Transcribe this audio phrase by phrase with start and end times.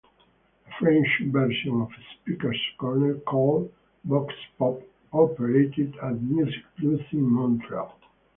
[0.67, 3.71] A French version of "Speakers' Corner", called
[4.07, 7.93] "VoxPop", operated at MusiquePlus in Montreal.